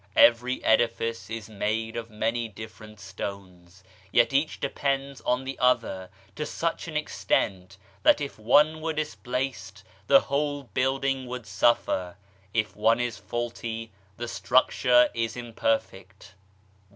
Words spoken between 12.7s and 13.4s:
one is